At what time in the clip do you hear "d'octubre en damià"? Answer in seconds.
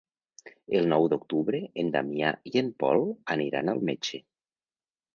1.11-2.33